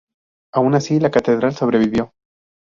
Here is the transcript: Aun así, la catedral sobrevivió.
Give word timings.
Aun 0.55 0.73
así, 0.73 0.99
la 0.99 1.11
catedral 1.11 1.53
sobrevivió. 1.53 2.11